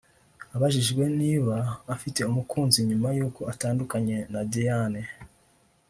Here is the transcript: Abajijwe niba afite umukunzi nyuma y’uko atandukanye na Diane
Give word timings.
Abajijwe 0.55 1.03
niba 1.21 1.57
afite 1.95 2.19
umukunzi 2.31 2.77
nyuma 2.89 3.09
y’uko 3.17 3.41
atandukanye 3.53 4.17
na 4.31 4.41
Diane 4.51 5.01